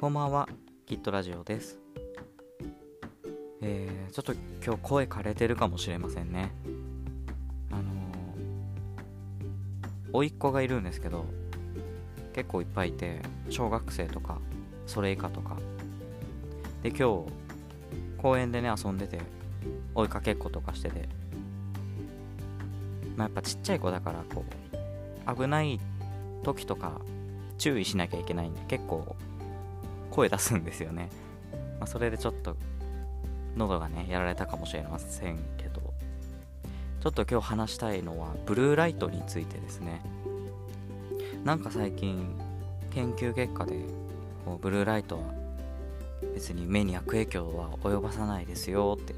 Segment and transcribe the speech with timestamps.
[0.00, 0.48] こんばんは、
[0.86, 1.78] キットラジオです。
[3.60, 4.32] えー、ちょっと
[4.64, 6.52] 今日声枯れてるかもしれませんね。
[7.70, 7.84] あのー、
[10.10, 11.26] 甥っ子がいるんですけど、
[12.32, 13.20] 結構いっぱいいて、
[13.50, 14.38] 小学生とか、
[14.86, 15.58] それ以下とか。
[16.82, 17.32] で、今日、
[18.16, 19.18] 公園でね、遊んでて、
[19.94, 21.10] 追いかけっことかしてて、
[23.18, 24.46] まあ、やっぱちっちゃい子だから、こ
[25.28, 25.78] う、危ない
[26.42, 27.02] 時とか、
[27.58, 29.14] 注意しなきゃいけないんで結構
[30.10, 31.08] 声出すんですよね、
[31.78, 32.56] まあ、それでちょっと
[33.56, 35.80] 喉がねやられたかもしれませんけど。
[37.00, 40.02] ちょっと今日話したいのはブルーライトについてですね。
[41.44, 42.38] なんか最近
[42.90, 43.74] 研究結果で
[44.44, 45.22] こうブルーライトは
[46.34, 49.14] 別に目に悪影響は及ばさないですよって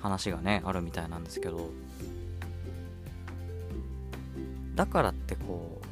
[0.00, 1.68] 話がねあるみたいなんですけど。
[4.74, 5.82] だからってこ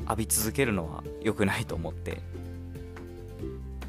[0.00, 2.22] う浴び続けるのは良くないと思って。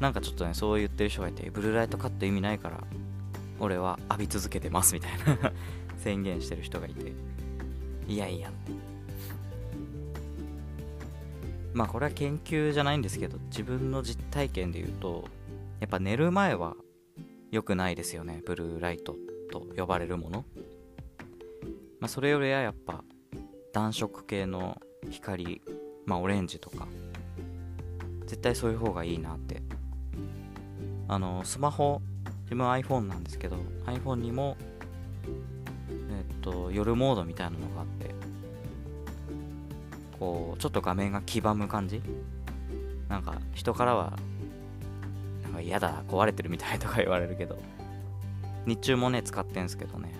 [0.00, 2.82] なんかちょっとねそう言ってる人がいてブルーライトカット意味ないから
[3.60, 5.52] 俺は浴び続けてますみたいな
[5.98, 7.12] 宣言してる人がいて。
[8.06, 8.52] いやいや。
[11.72, 15.24] まあこれは研究じゃないんですけど自分の実体験で言うと
[15.80, 16.76] やっぱ寝る前は
[17.50, 19.16] 良くないですよねブルーライト
[19.50, 20.44] と呼ばれるもの。
[22.00, 23.02] まあそれよりはやっぱ
[23.72, 25.62] 暖色系の光
[26.06, 26.86] まあオレンジとか
[28.26, 29.62] 絶対そういう方がいいなって。
[31.06, 32.00] あのスマホ
[32.44, 34.56] 自分 iPhone なんですけど iPhone にも
[35.26, 38.14] えっと夜モードみたいなのがあって
[40.18, 42.00] こうちょっと画面が黄ばむ感じ？
[43.08, 44.18] なんか人からは
[45.42, 47.58] なんか嫌だ壊れてるみたいとか言われるけど
[48.64, 50.14] 日中もね使ってんすけどね。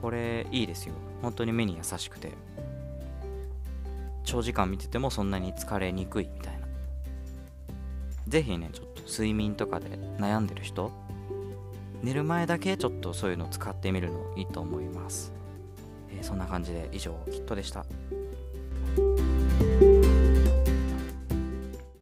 [0.00, 0.94] これいいですよ。
[1.22, 2.32] 本当に目に優しくて。
[4.22, 6.65] 長時間見ててもそんなに疲れにくいみたいな。
[8.28, 10.90] 是非ねちょっと睡眠とかで悩んでる人
[12.02, 15.32] 寝る前だけちょっとそういうの使ってみるのいいと思います、
[16.10, 17.86] えー、そんな感じで以上キットでした。